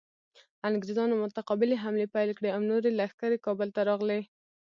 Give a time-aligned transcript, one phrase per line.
[0.69, 4.21] انګریزانو متقابلې حملې پیل کړې او نورې لښکرې کابل ته راغلې.